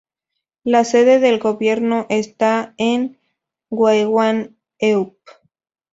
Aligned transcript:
La 0.63 0.83
sede 0.83 1.19
del 1.19 1.37
gobierno 1.37 2.07
está 2.09 2.73
en 2.79 3.19
Waegwan-Eup. 3.69 5.15